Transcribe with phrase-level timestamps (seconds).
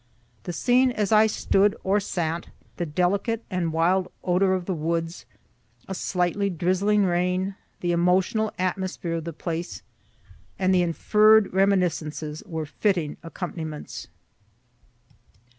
[0.45, 5.27] The scene as I stood or sat, the delicate and wild odor of the woods,
[5.87, 9.83] a slightly drizzling rain, the emotional atmosphere of the place,
[10.57, 14.07] and the inferr'd reminiscences, were fitting accompaniments.